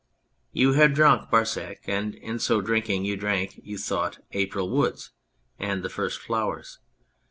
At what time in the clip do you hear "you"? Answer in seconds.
0.51-0.73, 3.05-3.15, 3.63-3.77